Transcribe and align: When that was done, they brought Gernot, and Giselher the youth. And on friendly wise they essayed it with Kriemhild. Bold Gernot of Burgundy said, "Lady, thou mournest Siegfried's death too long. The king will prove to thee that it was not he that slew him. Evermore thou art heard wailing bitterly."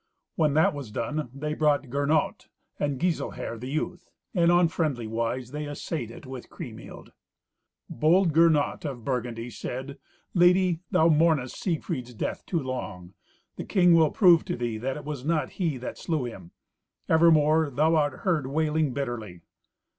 When 0.35 0.55
that 0.55 0.73
was 0.73 0.89
done, 0.89 1.29
they 1.31 1.53
brought 1.53 1.91
Gernot, 1.91 2.47
and 2.79 2.99
Giselher 2.99 3.55
the 3.59 3.69
youth. 3.69 4.09
And 4.33 4.51
on 4.51 4.67
friendly 4.67 5.05
wise 5.05 5.51
they 5.51 5.67
essayed 5.67 6.09
it 6.09 6.25
with 6.25 6.49
Kriemhild. 6.49 7.11
Bold 7.87 8.33
Gernot 8.33 8.83
of 8.83 9.05
Burgundy 9.05 9.51
said, 9.51 9.99
"Lady, 10.33 10.79
thou 10.89 11.07
mournest 11.07 11.59
Siegfried's 11.61 12.15
death 12.15 12.43
too 12.47 12.59
long. 12.63 13.13
The 13.57 13.63
king 13.63 13.93
will 13.93 14.09
prove 14.09 14.43
to 14.45 14.55
thee 14.57 14.79
that 14.79 14.97
it 14.97 15.05
was 15.05 15.23
not 15.23 15.51
he 15.61 15.77
that 15.77 15.99
slew 15.99 16.23
him. 16.25 16.49
Evermore 17.07 17.69
thou 17.69 17.93
art 17.95 18.21
heard 18.21 18.47
wailing 18.47 18.93
bitterly." 18.93 19.41